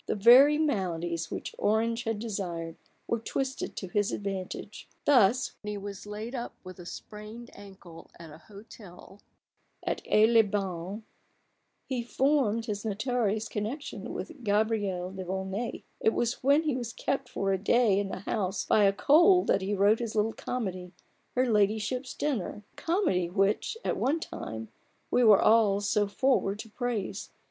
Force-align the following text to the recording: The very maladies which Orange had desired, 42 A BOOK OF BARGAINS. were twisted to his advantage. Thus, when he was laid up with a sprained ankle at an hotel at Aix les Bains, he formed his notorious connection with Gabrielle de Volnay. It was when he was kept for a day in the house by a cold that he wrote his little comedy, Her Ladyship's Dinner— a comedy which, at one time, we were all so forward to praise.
The 0.07 0.15
very 0.15 0.57
maladies 0.57 1.29
which 1.29 1.53
Orange 1.59 2.05
had 2.05 2.17
desired, 2.17 2.73
42 2.73 2.73
A 2.73 2.73
BOOK 2.73 2.75
OF 2.75 2.83
BARGAINS. 2.83 3.07
were 3.07 3.31
twisted 3.59 3.75
to 3.75 3.87
his 3.89 4.11
advantage. 4.11 4.89
Thus, 5.05 5.51
when 5.61 5.69
he 5.73 5.77
was 5.77 6.07
laid 6.07 6.33
up 6.33 6.55
with 6.63 6.79
a 6.79 6.87
sprained 6.87 7.51
ankle 7.53 8.09
at 8.17 8.31
an 8.31 8.39
hotel 8.39 9.21
at 9.83 10.01
Aix 10.05 10.27
les 10.31 10.41
Bains, 10.41 11.03
he 11.85 12.01
formed 12.01 12.65
his 12.65 12.83
notorious 12.83 13.47
connection 13.47 14.11
with 14.11 14.43
Gabrielle 14.43 15.11
de 15.11 15.23
Volnay. 15.23 15.83
It 15.99 16.15
was 16.15 16.41
when 16.41 16.63
he 16.63 16.75
was 16.75 16.93
kept 16.93 17.29
for 17.29 17.53
a 17.53 17.59
day 17.63 17.99
in 17.99 18.07
the 18.09 18.21
house 18.21 18.65
by 18.65 18.85
a 18.85 18.93
cold 18.93 19.45
that 19.49 19.61
he 19.61 19.75
wrote 19.75 19.99
his 19.99 20.15
little 20.15 20.33
comedy, 20.33 20.93
Her 21.35 21.45
Ladyship's 21.45 22.15
Dinner— 22.15 22.63
a 22.73 22.75
comedy 22.75 23.29
which, 23.29 23.77
at 23.85 23.97
one 23.97 24.19
time, 24.19 24.69
we 25.11 25.23
were 25.23 25.39
all 25.39 25.79
so 25.79 26.07
forward 26.07 26.57
to 26.57 26.69
praise. 26.71 27.29